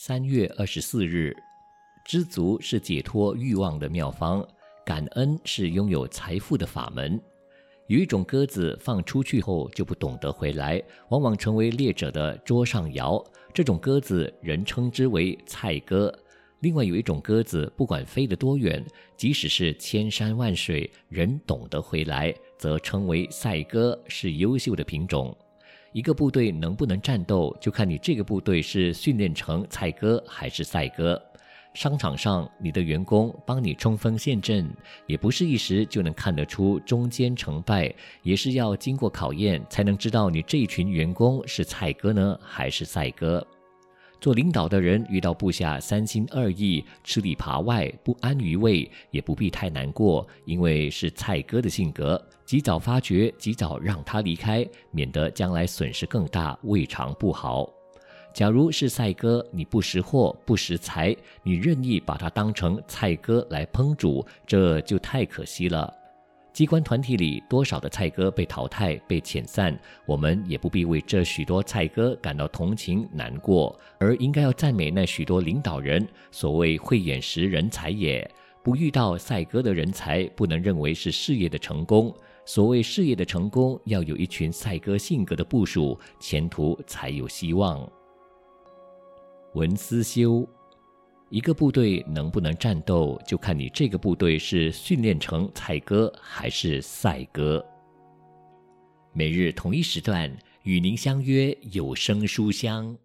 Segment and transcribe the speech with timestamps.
[0.00, 1.36] 三月二十四日，
[2.04, 4.46] 知足是解脱欲望的妙方，
[4.86, 7.20] 感恩是拥有财富的法门。
[7.88, 13.20] 有一种鸽子放出去后就不懂得回来，往往成为猎者的桌上肴。
[13.52, 16.16] 这种鸽子人称之为菜鸽。
[16.60, 18.86] 另外有一种鸽子，不管飞得多远，
[19.16, 25.36] 即使是千山万水，仍懂得回来，则称为赛鸽，是优秀的品种。
[25.92, 31.20] 一个部队能不能战斗，就看你这个部队是训练成菜哥还是赛哥。
[31.74, 34.68] 商场上，你的员工帮你冲锋陷阵，
[35.06, 43.46] 也不是一时就能看得出中间成败，也是要经过考验才能知道你这一群员工是菜哥呢，还是赛哥。
[44.20, 57.68] 做领导的人遇到部下三心二意、吃里扒外、不安于位，也不必太难过，因为是菜哥的性格，及早发觉，及早让他离开，免得将来损失更大，未尝不好。
[58.34, 65.92] 假如是赛鸽，你不识货、不识才，你任意把它当成菜鸽来烹煮，这就太可惜了。
[66.58, 76.04] 机关团体里多少的菜哥被淘汰、被遣散，我们也不必为这许多菜哥感到同情难过，而应该要赞美那许多领导人。
[76.32, 78.28] 所谓慧眼识人才也，
[78.60, 82.12] 不遇到赛鸽的人才，不能认为是事业的成功。
[82.44, 87.88] 所谓事业的成功，要有一群赛鸽性格的部署，前途才有希望。
[89.54, 90.44] 文思修。
[91.30, 97.64] 一个部队能不能战斗，就看你这个部队是训练成菜哥还是赛哥。
[99.12, 102.96] 每日同一时段与您相约有声书香。